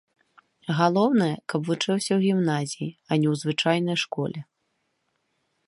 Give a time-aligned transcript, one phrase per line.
[0.77, 4.39] Галоўнае, каб вучыўся ў гімназіі, а не ў звычайнай школе.